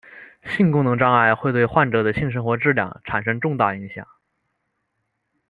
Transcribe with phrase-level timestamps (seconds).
[0.43, 4.07] 性功能障碍会对患者的性生活质量产生重大影响。